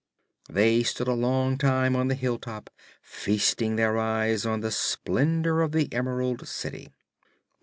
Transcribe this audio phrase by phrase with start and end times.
[0.49, 2.71] They stood a long time on the hilltop,
[3.03, 6.89] feasting their eyes on the splendor of the Emerald City.